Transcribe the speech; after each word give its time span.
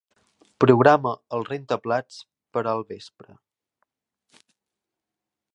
Programa 0.63 1.11
el 1.37 1.45
rentaplats 1.49 2.17
per 2.57 2.65
al 2.73 2.83
vespre. 2.95 3.39